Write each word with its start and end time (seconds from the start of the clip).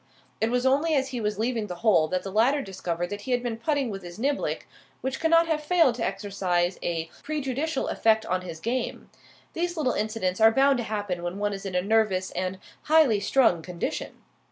It 0.41 0.49
was 0.49 0.65
only 0.65 0.95
as 0.95 1.09
he 1.09 1.21
was 1.21 1.37
leaving 1.37 1.67
the 1.67 1.75
hole 1.85 2.07
that 2.07 2.23
the 2.23 2.31
latter 2.31 2.63
discovered 2.63 3.11
that 3.11 3.21
he 3.21 3.33
had 3.33 3.43
been 3.43 3.57
putting 3.57 3.91
with 3.91 4.01
his 4.01 4.17
niblick, 4.17 4.63
which 5.01 5.19
cannot 5.19 5.45
have 5.45 5.61
failed 5.61 5.93
to 5.93 6.03
exercise 6.03 6.79
a 6.81 7.07
prejudicial 7.21 7.87
effect 7.87 8.25
on 8.25 8.41
his 8.41 8.59
game. 8.59 9.11
These 9.53 9.77
little 9.77 9.93
incidents 9.93 10.41
are 10.41 10.49
bound 10.49 10.77
to 10.79 10.83
happen 10.85 11.21
when 11.21 11.37
one 11.37 11.53
is 11.53 11.67
in 11.67 11.75
a 11.75 11.83
nervous 11.83 12.31
and 12.31 12.57
highly 12.85 13.19
strung 13.19 13.61
condition. 13.61 14.23